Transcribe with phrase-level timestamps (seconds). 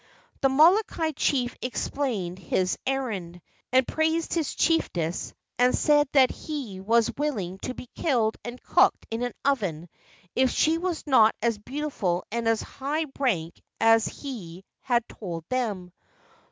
[0.41, 3.39] The Molokai chief explained his errand,
[3.71, 9.05] and praised his chiefess, and said that he was willing to be killed and cooked
[9.11, 9.89] in an oven
[10.35, 15.45] if she were not as beautiful and of as high rank as he had told
[15.49, 15.91] them.